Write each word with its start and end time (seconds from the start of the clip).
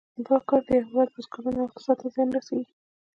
دا 0.25 0.37
کار 0.47 0.61
د 0.67 0.69
یو 0.77 0.87
هېواد 0.89 1.09
بزګرانو 1.15 1.59
او 1.61 1.67
اقتصاد 1.69 1.97
ته 2.01 2.07
زیان 2.13 2.29
رسیږي. 2.37 2.73